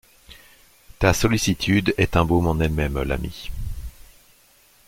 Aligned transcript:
Ta 0.97 1.13
sollicitude 1.13 1.93
est 1.99 2.17
un 2.17 2.25
baume 2.25 2.47
en 2.47 2.59
elle-même, 2.59 3.03
l’ami. 3.03 3.51